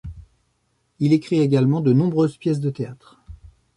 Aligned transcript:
Il 0.97 1.13
écrit 1.13 1.41
également 1.41 1.79
de 1.79 1.93
nombreuses 1.93 2.35
pièces 2.35 2.59
de 2.59 2.71
théâtre. 2.71 3.21